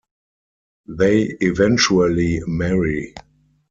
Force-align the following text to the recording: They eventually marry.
They 0.87 1.37
eventually 1.41 2.41
marry. 2.47 3.13